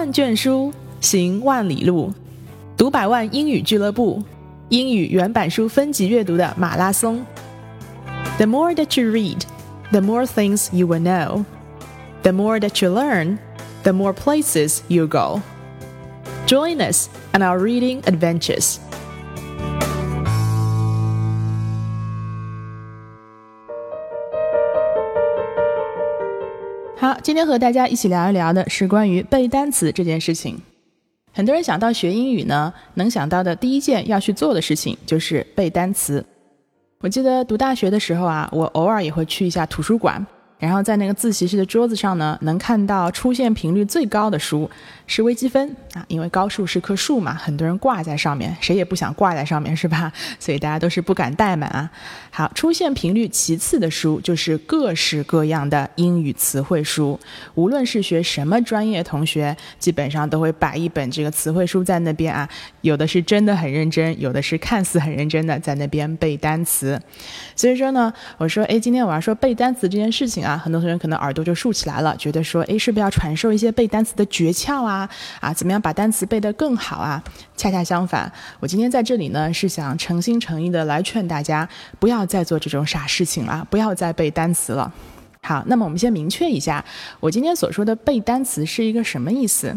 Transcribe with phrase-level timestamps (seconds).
[0.00, 2.12] 万卷书，行万里路，
[2.76, 4.22] 读百万英语俱乐部，
[4.70, 7.24] 英语原版书分级阅读的马拉松。
[8.38, 9.42] The more that you read,
[9.90, 11.44] the more things you will know.
[12.22, 13.38] The more that you learn,
[13.82, 15.42] the more places you go.
[16.46, 18.78] Join us on our reading adventures.
[27.01, 30.61] 好，今天和大家一起聊一聊的是关于背单词这件事情。
[31.33, 36.23] 很多人想到学英语呢，能想到的第一件要去做的事情就是背单词。
[36.99, 40.23] 我记得读大学的时候啊，我偶尔也会去一下图书馆。
[40.61, 44.69] 然后在那个自习室的桌子上呢，能看到出现频率最高的书
[45.07, 50.13] 是微积分啊，因为高数是棵树嘛，很多人挂在上面，谁也不想挂在上面是吧？
[50.39, 51.89] 所以大家都是不敢怠慢啊。
[52.29, 57.19] 好，出现频率其次的书就是各式各样的英语词汇书，
[57.55, 62.47] 无论是学什么专业，同学基本上都会摆一本这个词汇书在那边啊，
[62.81, 67.01] 有的是真的很认真，有的是看似很认真的在那边背单词。
[67.55, 70.50] 所以说呢，我说，哎，今天我要说背单词这件事情啊。
[70.57, 75.09] 很多同学可能耳朵就竖起来了，觉得说，哎，是不是要传授一些背单词的诀窍啊？
[75.39, 77.21] 啊，怎么样把单词背得更好啊？
[77.55, 81.67] 恰恰相反，我今天在这里呢，是想诚心诚意的来劝大家，
[81.99, 84.91] 不要再做这种傻事情了，不要再背单词了。
[85.43, 86.85] 好，那么我们先明确一下，
[87.19, 89.75] 我今天所说的背单词是一个什么意思？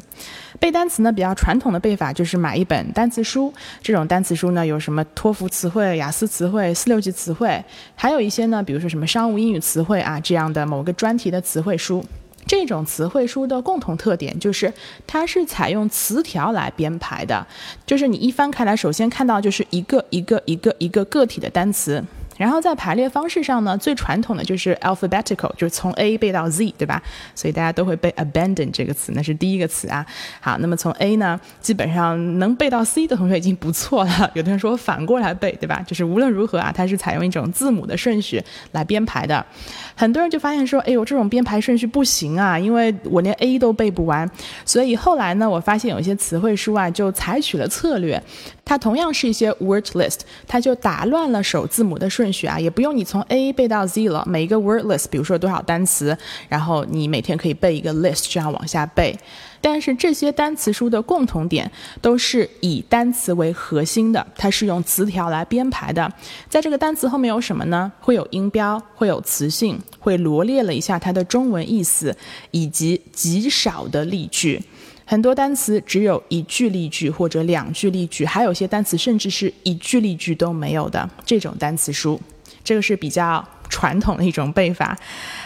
[0.60, 12.04] 背单词呢，比较传统的背法就是买一本单词书，这种单词书呢，有什么托福词汇、雅思词汇、四六级词汇，还有一些呢，比如说什么商务英语词汇啊这样的某个专题的词汇书。
[12.46, 14.70] 这种词汇书的共同特点就是，
[15.06, 17.46] 它是采用词条来编排的，
[17.86, 22.04] 就是你一翻开来，首先看到就是一个一个一个一个个体的单词。
[22.36, 27.02] 然后在排列方式上呢，最传统的就是 alphabetical，就是从 A 背到 Z，对吧？
[27.34, 30.04] 所以大家都会背 abandon 这个词，那是第一个词啊。
[30.40, 34.30] 好，那么从 A 呢，基本上能背到 C 的同学已经不错了。
[34.34, 35.82] 有的人说反过来背，对吧？
[35.86, 38.42] 就是无论如何啊，它是采用一种字母的顺序
[38.72, 39.44] 来编排的。
[39.94, 44.28] 很多人就发现说，哎呦，这种编排顺序不行啊，因为我连 A 都背不完。
[44.64, 48.20] 所以后来呢，我发现有一些词汇书啊，就采取了策略，
[48.64, 52.24] 它同样是一些 word list，它就打乱了首字母的顺。
[52.32, 54.24] 序啊，也不用你从 A 背到 Z 了。
[54.26, 56.16] 每一个 word list，比如说多少单词，
[56.48, 59.16] 然后你每天可以背一个 list，这样往下背。
[59.60, 61.70] 但是这些单词书的共同点
[62.02, 66.12] 都是以单词为核心的，它是用词条来编排的。
[66.48, 67.90] 在这个单词后面有什么呢？
[68.00, 72.14] 会有音标，会有词性，会罗列了一下它的中文意思，
[72.50, 74.62] 以及极少的例句。
[75.06, 82.20] 很多单词只有一句例句或者两句例句，还有些单词甚至是一句例句都没有的这种单词书，
[82.62, 84.96] 这个是比较传统的一种背法。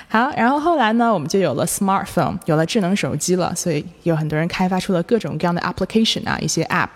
[0.09, 6.89] 好，然后后来呢，我们就有了 smartphone，有了智能手机了，所以有很多人开发出了各种各样的 application 啊，一些 app，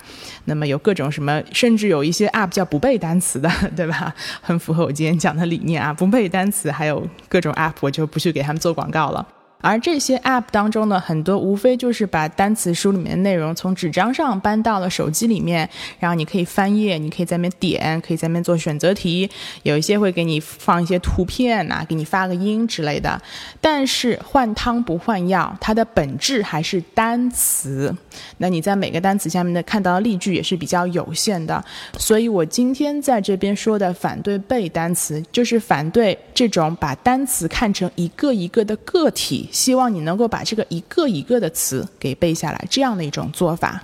[0.46, 4.14] 那么有各种什么，甚至有一些 app 叫不背单词的，对吧？
[4.40, 9.26] 很符合我今天讲的理念啊，不背单词，还有各种 app，我就不去给他们做广告了。
[9.62, 15.66] 而这些 App 当中呢，很多无非就是把单词书里面的内容从纸张上搬到了手机里面，
[15.98, 19.30] 然后你可以翻页，你可以在那边点，可以在那边做选择题，
[19.62, 23.18] 有一些会给你放一些图片呐，给你发个音之类的。
[23.60, 27.96] 但是换汤不换药，它的本质还是单词。
[28.38, 31.64] 那你在每个单词下面的看到的例句也是比较有限的。
[31.96, 39.48] 所以我今天在这边说的反对背单词，就是反对这种把单词看成一个一个的个体。
[39.52, 43.80] 希望你能够把这个一个一个的词给背下来，这样的一种做法。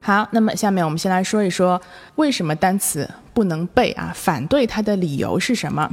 [0.00, 1.80] 好，那么下面我们先来说一说
[2.16, 4.12] 为什么单词不能背啊？
[4.14, 5.88] 反对它的理由是什么？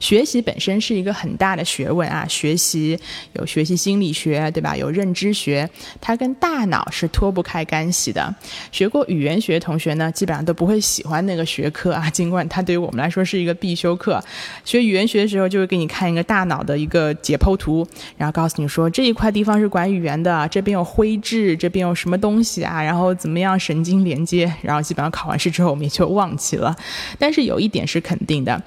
[0.00, 2.98] 学习本身是一个很大的学问啊，学习
[3.34, 4.76] 有学习心理学，对吧？
[4.76, 5.68] 有认知学，
[6.00, 8.34] 它跟大脑是脱不开干系的。
[8.72, 14.20] 学过语言学同学呢，基本上都不会喜欢那个学科啊， 尽管它对于我们来说是一个必修课。
[14.64, 17.86] 学语言学的时候，就会给你看一个大脑的一个解剖图，
[18.16, 26.74] 然后告诉你说这一块地方是管语言的，这边有灰质，这边有什么东西啊，然后怎么样神经连接，然后基本上考完试之后我们也就忘记了。
[27.18, 28.62] 但是有一点是肯定的。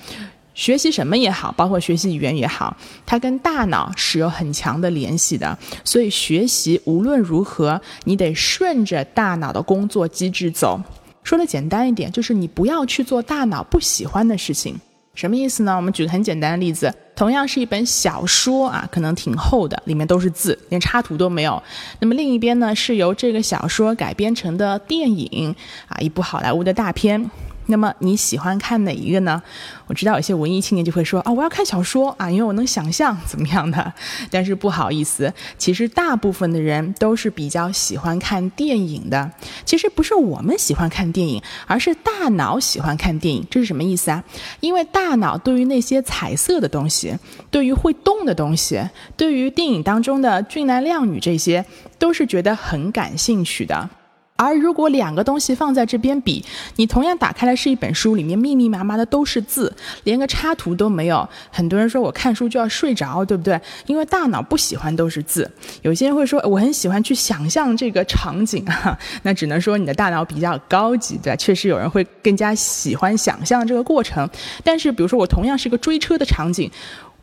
[0.54, 5.58] 学习什么也好，包括学习语言也好，它跟大脑是有很强的联系的。
[5.84, 10.80] 所以学习无论如何，你得顺着大脑的工作机制走。
[11.24, 14.80] 说的简单一点，就是你不要去做大脑不喜欢的事情。
[15.16, 15.76] 什么意思呢？
[15.76, 21.62] 我们举个很简单的例子，同样是一本小说啊，可能挺厚的，里面都是字，连插图都没有。
[22.00, 25.56] 那么另一边呢，是由这个小说改编成的电影
[25.88, 27.30] 啊，一部好莱坞的大片。
[27.68, 29.42] 那么你喜欢看哪一个呢？
[29.88, 33.94] 我知道有些文艺青年就会说啊，我要看小说啊，因为我能想象怎么样的。
[34.30, 39.32] 但是不好意思，其实大部分的人都是比较喜欢看电影的。
[39.66, 43.46] 其实不是我们喜欢看电影，而是大脑喜欢看电影。
[43.50, 44.24] 这是什么意思啊？
[44.60, 47.18] 因为大脑对于那些彩色的东西，
[47.50, 48.82] 对于会动的东西，
[49.16, 51.66] 对于电影当中的俊男靓女这些，
[51.98, 53.90] 都是觉得很感兴趣的。
[54.36, 56.44] 而如果两个东西放在这边比，
[56.76, 61.28] 你同样打开来是一本书，里面密密麻麻的都是字，连个插图都没有。
[61.52, 63.60] 很多人说我看书就要睡着，对不对？
[63.86, 65.50] 因为大脑不喜欢都是字。
[65.84, 71.36] 有些人会说我很喜欢去想象这个场景啊，那只能说你的大脑比较高级，对吧？
[71.36, 74.28] 确实有人会更加喜欢想象这个过程。
[74.64, 76.70] 但是比如说我同样是个追车的场景。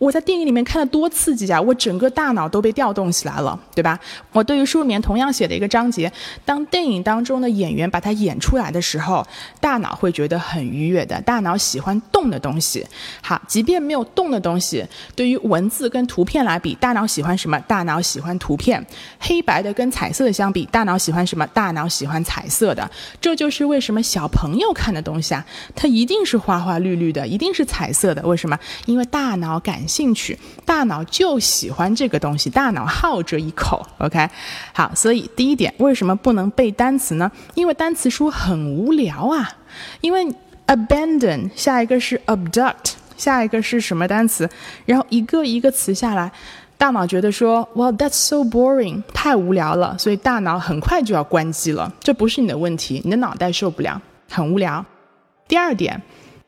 [0.01, 1.61] 我在电影里面看了多刺激啊！
[1.61, 4.01] 我整个大脑都被调动起来了，对吧？
[4.33, 6.11] 我对于书里面同样写的一个章节，
[6.43, 9.23] 当电影当中的演员把它演出来的时候，
[9.61, 11.21] 大脑会觉得很愉悦的。
[11.21, 12.83] 大脑喜欢动的东西。
[13.21, 14.83] 好，即便没有动的东西，
[15.15, 17.61] 对于文字跟图片来比，大脑喜欢什么？
[17.69, 18.83] 大脑喜欢图片。
[19.19, 21.47] 黑白的跟彩色的相比，大脑喜欢什么？
[21.49, 22.91] 大脑喜欢彩色的。
[23.21, 25.45] 这就是为什么小朋友看的东西啊，
[25.75, 28.23] 它一定是花花绿绿的，一定是彩色的。
[28.23, 28.59] 为什么？
[28.87, 29.79] 因为大脑感。
[29.91, 33.85] 兴趣，大脑就喜欢这个东西，大脑好这一口。
[33.99, 34.31] OK，
[34.73, 37.31] 好，所以第一点，为什么不能背单词呢？
[37.55, 39.51] 因为单词书很无聊啊。
[40.01, 40.27] 因为
[40.67, 44.49] abandon 下一个是 abduct，下一个是什么单词？
[44.87, 46.31] 然后一个一个词下来，
[46.79, 51.93] 大脑觉得说，Well that's so boring，太无聊了，所以大脑很快就要关机了。
[52.01, 54.85] 这不是你的问题，你的脑袋受不了，很无聊。
[55.47, 56.01] 第二点，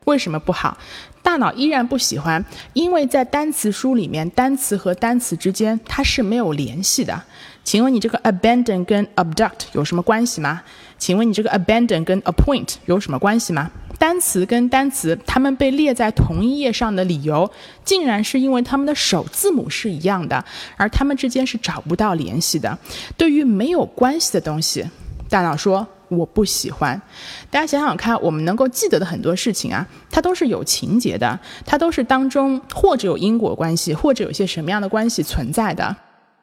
[0.05, 0.77] 为什么不好？
[1.23, 2.43] 大脑依然不喜欢，
[2.73, 7.23] 因为在单词书里面，单词和单词之间它是没有联系的。
[7.63, 10.61] 请问你这个 abandon 跟 abduct 有什么关系吗？
[10.97, 13.71] 请问你这个 abandon 跟 appoint 有什么关系吗？
[13.97, 17.49] 单词跟单词，它们被列在同一页上的理由，
[17.85, 20.43] 竟然是因为它们的首字母是一样的，
[20.75, 22.77] 而它们之间是找不到联系的。
[23.15, 24.85] 对于没有关系的东西，
[25.29, 25.87] 大脑说。
[26.17, 27.01] 我不喜欢，
[27.49, 35.95] 大家想想看，我们能够记得的很多事情啊，它都是有情节的，它都是当中或者有因果关系，或者有些什么样的关系存在的。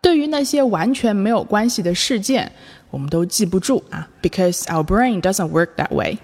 [0.02, 2.50] 对于那些完全没有关系的事件，
[2.90, 6.18] 我们都记不住啊，because our brain doesn't work that way。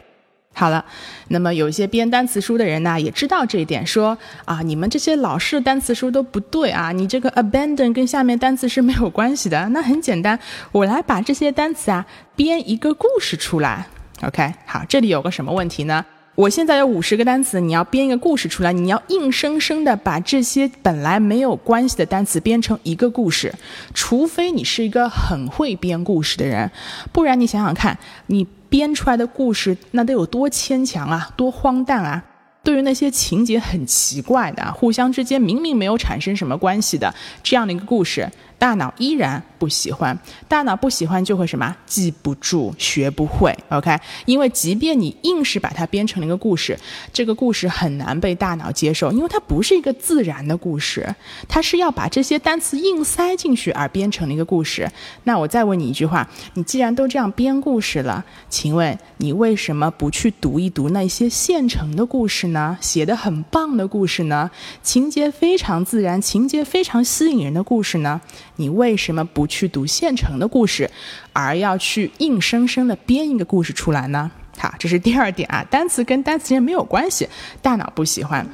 [0.59, 0.83] 好了，
[1.29, 4.17] 那么有一些编单词书的人呢，也知道这一点，说
[4.47, 9.69] 啊，你们这些老式单词书都不对啊，你这个 abandon 跟下面单词是没有关系的。
[9.69, 10.39] 那很简单，
[10.73, 13.87] 我来把这些单词啊编一个故事出来。
[14.23, 16.03] OK，好，这里有个什么问题呢？
[16.37, 23.53] 我现在有五十个单词，你要编一个故事出来，你要硬生生的把这些本来没有关系的单词编成一个故事，
[23.93, 26.71] 除非你是一个很会编故事的人，
[27.11, 27.99] 不然你想想看，
[28.29, 28.47] 你。
[28.69, 32.25] 编出来的故事那得有多牵强啊，多荒诞啊！
[32.67, 38.29] 对于那些情节很奇怪的，互相之间明明没有产生什么关系的这样的一个故事。
[38.59, 40.19] 大脑依然不喜欢，
[40.49, 43.55] 大脑不喜欢就会什么记不住、学不会。
[43.69, 46.77] OK，因为即便你硬是把它编成了一个故事，
[47.13, 51.07] 这个故事很难被大脑接受，因为它不是一个自然的故事，
[51.47, 54.91] 它是要把这些单词硬塞进去而编成了一个故事。
[55.25, 62.56] 那我再问你一句话：你既然都这样编故事了，请问你为什么不去读一读那些现成的故事呢？
[62.81, 64.51] 写的很棒的故事呢？
[64.83, 68.21] 情节非常自然、情节非常吸引人的故事呢？
[68.57, 70.91] 你为什么不去读现成的故事，
[71.33, 74.31] 而要去硬生生的编一个故事出来呢？
[74.59, 77.29] 好，这是第二点啊，单词跟单词间没有关系，
[77.61, 78.47] 大脑不喜欢。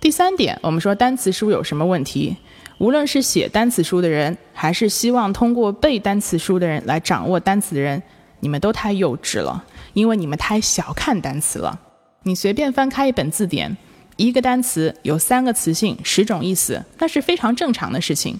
[0.00, 2.36] 第三点，我们说单词书有什么问题？
[2.78, 8.00] 无论是写单词书的人，还是希望通过背单词书的人来掌握单词的人，
[8.40, 11.80] 你们都太幼稚了，因为你们太小看单词了。
[12.24, 13.76] 你随便翻开一本字典。
[14.16, 18.36] 一个单词有三个词性，十种意思，那是非常正常的事情。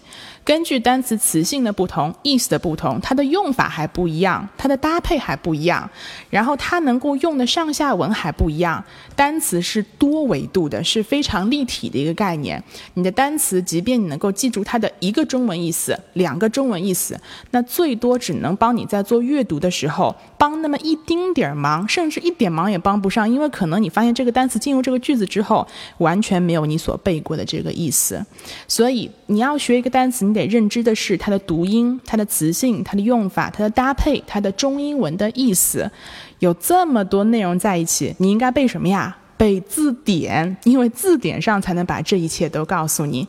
[0.48, 5.90] 根据单词词性的不同，意思的不同，它的用法还不一样，它的搭配还不一样，
[6.30, 8.82] 然后它能够用的上下文还不一样。
[9.14, 12.64] 单词是多维度的，是非常立体的一个概念。
[12.94, 25.68] 你的单词，即便你能够记住它的一个中文意思、两个中文意思，那最多只能帮你在做阅读的时候帮那么一丁点儿忙，甚至一点忙也帮不上，因为可能你发现这个单词进入这个句子之后。
[25.98, 28.24] 完全没有你所背过的这个意思，
[28.68, 35.90] 所以你要学一个单词，你得认知的是它的读音、它的词性、它的用法、它的搭配、它的中英文的意思，
[36.38, 39.16] 有这么多内容在一起，你应该背什么呀？
[39.36, 43.28] 背字典，因为字典上才能把这一切都告诉你。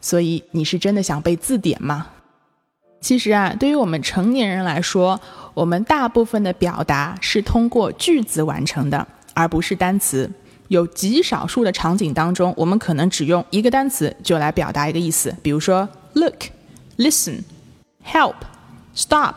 [0.00, 2.06] 所以你是真的想背字典吗？
[3.00, 5.20] 其实啊，对于我们成年人来说，
[5.54, 9.06] 我们大部分的表达是通过句子完成的。
[9.34, 10.30] 而不是单词。
[10.68, 16.50] 有极少数的场景当中，我们可能只用一个单词就来表达一个意思，比如说 look、
[16.96, 17.42] listen、
[18.04, 18.36] help、
[18.94, 19.34] stop、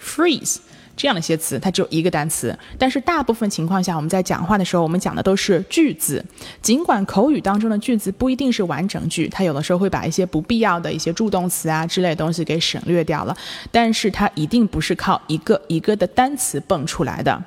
[0.00, 0.58] freeze。
[1.00, 6.24] 这样的一些词，它只有一个单词，但是大部分情况下，我们在讲话的时候，我们讲的都是句子。
[6.60, 13.36] 尽管口语当中的句子不一定是完整句，它有的时候会把一些不必要的一些助动词啊之类的东西给省略掉了，
[13.70, 17.40] 但是它一定不是靠一个一个的单词蹦出来的。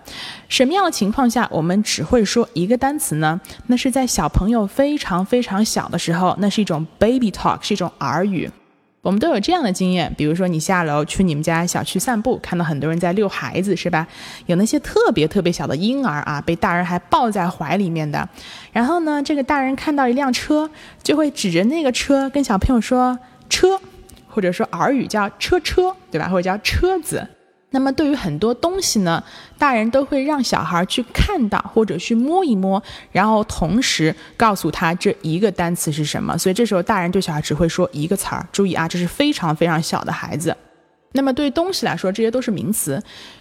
[0.47, 3.37] 什么样的情况下，我们只会说一个单词呢？
[3.67, 8.49] 那是在小朋友非常非常小的时候，那是一种 baby talk，是一种耳语。
[9.01, 14.07] 我们都有这样的经验，比如说你下楼去你们家小区散步，看到很多人在遛孩子，是吧？
[14.45, 18.29] 有那些特别特别小的婴儿啊，被大人还抱在怀里面的。
[18.71, 20.69] 然后呢，这个大人看到一辆车，
[21.01, 23.17] 就会指着那个车跟小朋友说
[23.49, 23.81] “车”，
[24.29, 26.29] 或者说耳语叫“车车”，对吧？
[26.29, 27.27] 或者叫“车子”。
[27.73, 29.23] 那么对于很多东西呢，
[29.57, 36.37] 大人都会让小孩去看到或者去摸一摸，然后同时告诉他这一个单词是什么。
[36.37, 38.45] 所以这时候大人对小孩只会说一个词儿。
[38.51, 40.55] 注意啊，这是非常非常小的孩子。
[41.13, 42.97] 那么对东西来说，这些都是名词；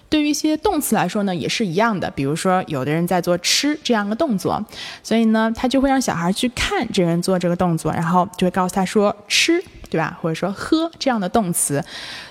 [0.09, 2.11] 对于一些动词来说呢，也是一样的。
[2.11, 4.65] 比如说，有的人在做吃这样的动作，
[5.03, 9.63] 所以呢，他就会让小孩去看这人做这个动作，然后就会告诉他说吃。
[9.91, 10.17] 对吧？
[10.23, 11.85] 或者说喝这样的动词，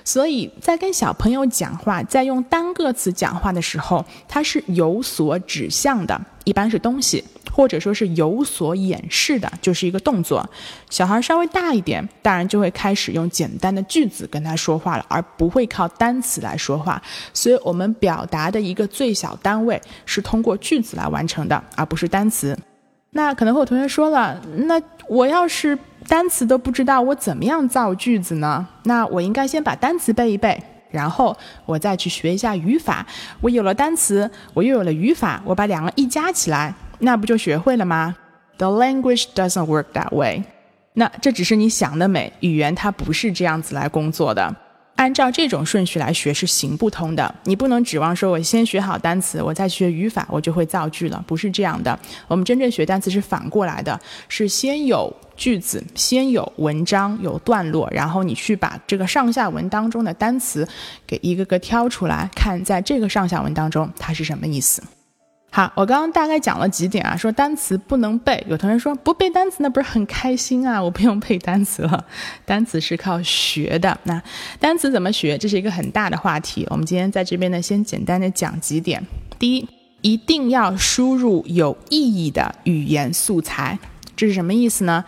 [0.05, 10.49] 所以在跟小朋友讲话，在用单个词讲话的时候，它是有所指向的，一般是东西，或者说是有所掩饰的，就是一个动作。
[10.89, 17.01] 小孩稍微大一点，大人就会开始用简单的句子跟他说话了，而不会靠单词来说话。
[17.33, 22.57] 所以，我们表达的一个最小单位是通过句子来完成的，而不是单词。
[23.11, 25.77] 那可能会有同学说了，那我要是。
[26.07, 28.67] 单词都不知道，我怎么样造句子呢？
[28.83, 33.05] 那我应该先把单词背一背，然后我再去学一下语法。
[33.41, 38.15] 我有了单词，我又有了语法，我把两个一加起来，那不就学会了吗
[38.57, 40.43] ？The language doesn't work that way。
[40.93, 44.55] 那这只是你想的美，语言它不是这样子来工作的。
[44.99, 47.33] 按照这种顺序来学是行不通的。
[47.45, 51.97] 你不能指望说我先学好单词，我再学语法，我就会造句了，不是这样的。
[52.27, 60.67] 我们真正学单词是反过来的，是先有句子，先有文章，有段落，然后你去把这个上下文当中的单词
[61.07, 64.83] 给一个个挑出来，看在这个上下文当中它是什么意思。
[65.51, 68.41] 好，我刚刚大概讲了几点啊，说单词不能背。
[68.47, 70.81] 有同学说不背单词那不是很开心啊？
[70.81, 72.05] 我不用背单词了，
[72.45, 73.97] 单词是靠学的。
[74.03, 74.21] 那
[74.59, 75.37] 单词怎么学？
[75.37, 76.67] 这是一个很大的话题。
[76.69, 79.03] 我们今天在这边呢，先简单的讲几点。
[79.39, 79.67] 第一，
[80.01, 83.79] 一定要输入有意义的语言素材。
[84.19, 85.05] 这是什么意思呢？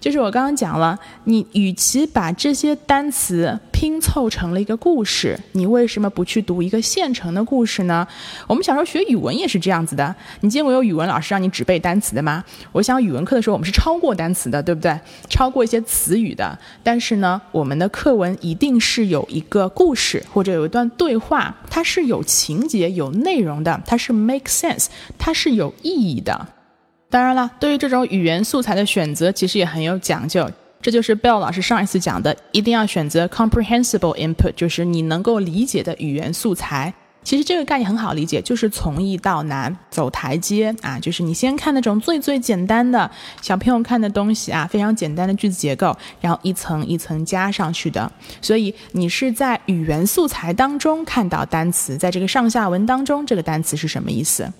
[0.00, 8.08] 就是我刚刚讲了，你与其把这些单词拼凑成了一个故事，你为什么不去读一个现成的故事呢？
[8.46, 10.14] 我们小时候学语文也是这样子的。
[10.40, 12.42] 你见过有语文老师让你只背单词的吗？
[12.72, 14.98] 我想语文课的时候我们是抄过单词的，对不对？
[15.28, 16.58] 抄过一些词语的。
[16.82, 24.86] 但是呢，我们的课文一定是有一个故事或者有一段对话，它是有情节、有内容的，它是 make sense，
[25.18, 26.48] 它是有意义的。
[27.14, 30.50] 当然了，对于这种语言素材的选择，其实也很有讲究。
[30.82, 36.92] 这就是 Bell 老师上一次讲的，一定要选择 comprehensible input，就是你能够理解的语言素材。
[37.22, 43.08] 其实这个概念很好理解，就是从易到难，走台阶啊，就是你先看那种最最简单的
[43.40, 48.10] 小朋友看的东西啊，非常简单的句子结构，然后一层一层加上去的。
[48.42, 54.52] 所以你是在语言素材当中看到单词，在这个上下文当中，这个单词是什么意思？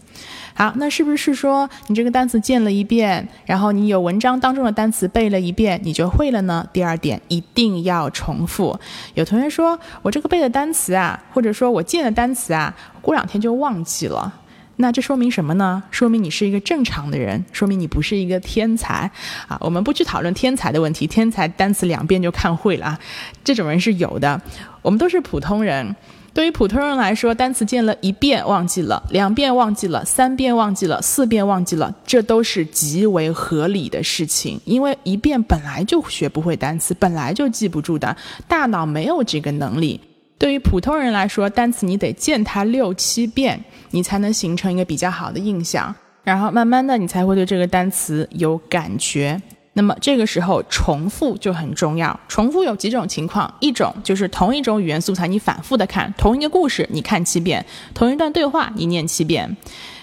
[0.57, 6.65] 好，那是不是说你这个单词见了一遍，然后你有文章当中的单词背了一遍，你就会了呢？
[6.73, 8.79] 第二点，一定要重复。
[9.15, 14.33] 有同学说我这个背的单词啊，或者说我见的单词啊，过两天就忘记了。
[14.77, 15.83] 那这说明什么呢？
[15.91, 19.11] 说明你是一个正常的人，说明你不是一个天才
[19.49, 19.57] 啊。
[19.61, 22.99] 我们不去讨论天才的问题，天才单词两遍就看会了啊，
[23.43, 24.41] 这种人是有的。
[24.83, 25.97] 我们都是普通人。
[26.35, 34.61] 对于普通人来说，单词见了一遍忘记了，两遍忘记了，三遍忘记了，四遍忘记了，这都是极为合理的事情。
[34.65, 38.17] 因为一遍本来就学不会单词，本来就记不住的，
[38.49, 40.01] 大脑没有这个能力。
[40.37, 49.41] 对于普通人来说，单词你得见它六七遍，你才能形成一个比较好的印象，然后慢慢的你才会对这个单词有感觉。
[49.75, 52.19] 那么这个时候重复就很重要。
[52.29, 59.57] 重复有几种情况，一种就是同一种语言素材你反复的看，同一个故事你看七遍，同一段对话你念七遍。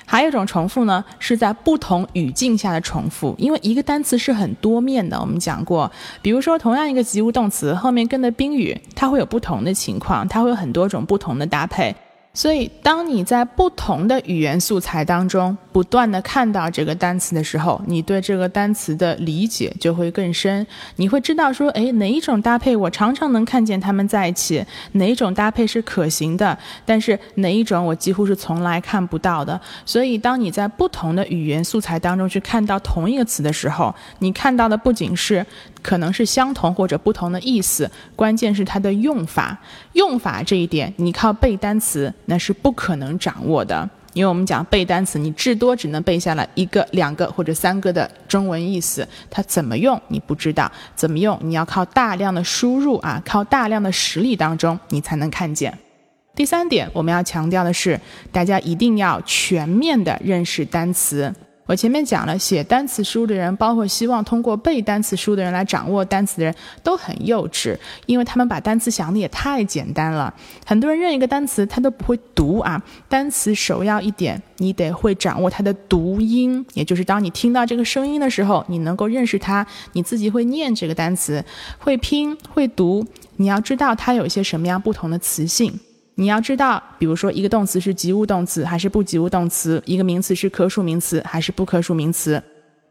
[0.05, 5.17] 还有一种重复呢，是在不同语境下的重复，因为一个单词是很多面的。
[5.17, 5.89] 我们讲过，
[6.21, 11.95] 比如说同样一个及物动词后面跟的宾语，它会有不同的情况，它会有很多种不同的搭配。
[12.33, 15.57] 所以当你在不同的语言素材当中。
[15.71, 20.67] 不断的看到这个单词的时候，你对这个单词的理解就会更深。
[20.97, 24.61] 你会知道说，哎，哪一种搭配我常常能看见他们在一起，
[24.93, 29.59] 哪一种搭配是可行的，但是哪一种我几乎是从来看不到的。
[29.85, 35.45] 所以，当你在不同的语言素材当中去看到同一个词的时候，你看到的不仅是
[35.81, 39.57] 可能是相同或者不同的意思，关键是它的用法。
[39.93, 43.89] 用法这一点，你靠背单词那是不可能掌握的。
[44.13, 55.77] 因为我们讲背单词，你至多只能背下来一个、两个或者三个的中文意思，它怎么用你不知道，怎么用你要靠大量的输入啊，靠大量的实例当中你才能看见。
[56.35, 57.97] 第三点，我们要强调的是，
[58.33, 61.33] 大家一定要全面的认识单词。
[61.67, 66.53] 我前面讲了，写单词书的人，包括希望通过背单词书的人来掌握单词的人，
[66.83, 67.77] 都很幼稚，
[68.07, 70.33] 因为他们把单词想的也太简单了。
[70.65, 72.81] 很多人认一个单词，他都不会读啊。
[73.07, 81.45] 单词首要一点，你得会掌握它的读音，也就是当你听到这个声音的时候，你能够认识它，你自己会念这个单词，
[81.79, 83.05] 会拼会读。
[83.37, 85.79] 你要知道它有一些什么样不同的词性。
[86.21, 92.39] 你要知道，比如说一个动词是及物动词还是不及物动词，一个名词是可数名词还是不可数名词，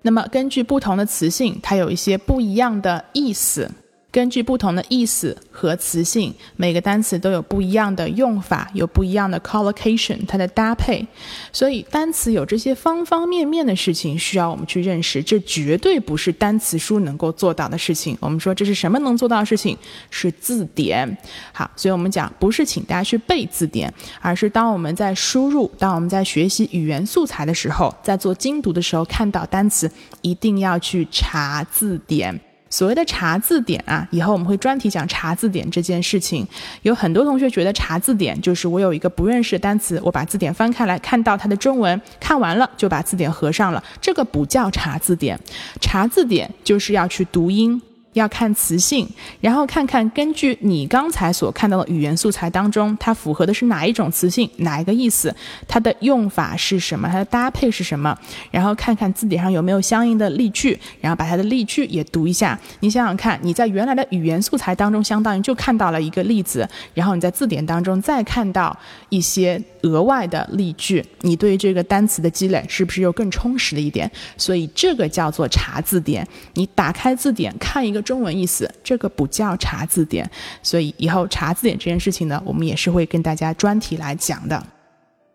[0.02, 3.70] 那么根据不同的词性，它有一些不一样的意思。
[4.12, 11.06] 根据不同的意思和词性，每个单词都有不一样的用法，有不一样的 collocation，它的搭配。
[11.52, 18.16] 所以单词有这些方方面面的事情需要我们去认识，这绝对不是单词书能够做到的事情。
[18.20, 19.76] 我们说这是什么能做到的事情？
[20.10, 21.16] 是字典。
[21.52, 29.90] 好，所以我们讲不是请大家去背字典，而是当我们在输入、当我们在学习语言素材的时候，在做精读的时候，看到单词
[30.22, 32.40] 一定要去查字典。
[32.70, 36.46] 所谓的查字典啊，以后我们会专题讲查字典这件事情。
[36.82, 45.38] 有很多同学觉得查字典就是我有一个不认识的单词，我把字典翻开来看到它的中文，看完了就把字典合上了，这个不叫查字典。
[45.80, 47.82] 查字典就是要去读音。
[48.14, 49.08] 要看词性，
[49.40, 55.34] 然后看看根据你刚才所看到的语言素材当中，它符合的是哪一种词性，哪一个意思，
[55.68, 58.16] 它的用法是什么，它的搭配是什么，
[58.50, 62.58] 然后看看字典上有没有相应的例句，然后把它的例句也读一下。
[62.80, 68.76] 你想想看，你在原来的语言素材当中，相当于就看到了一个例子，然后你在字典当中再看到
[69.08, 74.10] 一些额外的例句，你对这个单词的积累是不是又更充实了一点？
[74.36, 76.26] 所以这个叫做查字典。
[76.54, 78.00] 你打开字典看一个。
[78.10, 80.28] 中文意思，这个不叫查字典，
[80.64, 84.60] 所以以后查字典这件事情呢，我们也是会跟大家专题来讲的。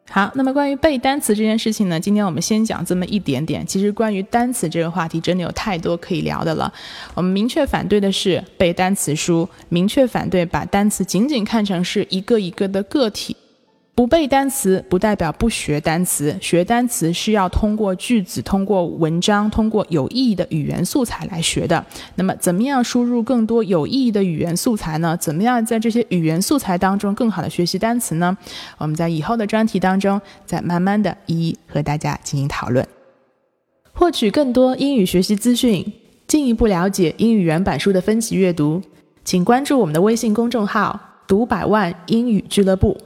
[0.09, 3.65] 好，那么关于背单词这件事情呢，今天我们先讲这么一点点。
[3.65, 6.73] 其实关于单词这个话题，真的有太多可以聊的了。
[7.13, 13.37] 我们明确反对的是背单词书，明确反对把单词仅仅看成是一个一个的个体。
[13.95, 21.83] 不背单词不代表不学单词，学单词是要通过句子、通过文章、通过有意义的语言素材来学的。
[22.15, 25.15] 那么，怎么样输入更多有意义的语言素材呢？
[25.15, 28.37] 怎么样在这些语言素材当中更好的学习单词呢？
[28.77, 32.85] 我们在以后的专题当中再慢慢的一一和大家进行讨论。
[33.93, 35.93] 获取更多英语学习资讯，
[36.27, 38.81] 进一步了解英语原版书的分级阅读，
[39.23, 42.97] 请关注我们的微信公众号“读百万英语俱乐部”。